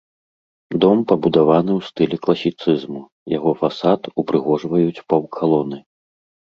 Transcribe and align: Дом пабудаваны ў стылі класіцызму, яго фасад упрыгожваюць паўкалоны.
Дом 0.85 0.97
пабудаваны 1.11 1.71
ў 1.75 1.81
стылі 1.91 2.17
класіцызму, 2.25 3.01
яго 3.37 3.51
фасад 3.63 4.13
упрыгожваюць 4.19 5.03
паўкалоны. 5.13 5.77